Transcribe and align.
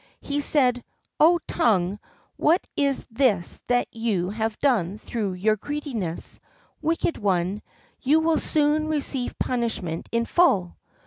He 0.21 0.39
said: 0.39 0.83
"Oh, 1.19 1.37
tongue, 1.47 1.99
what 2.35 2.65
is 2.75 3.05
this 3.11 3.61
that 3.67 3.87
you 3.91 4.31
have 4.31 4.57
done 4.57 4.97
through 4.97 5.33
your 5.33 5.57
greediness? 5.57 6.39
Wicked 6.81 7.19
one, 7.19 7.61
you 7.99 8.19
will 8.19 8.39
soon 8.39 8.87
receive 8.87 9.37
punishment 9.37 10.09
in 10.11 10.25
full." 10.25 10.75